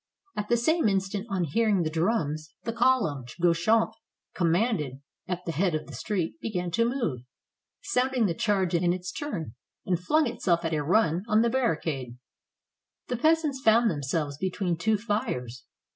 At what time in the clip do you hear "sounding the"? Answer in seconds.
7.83-8.33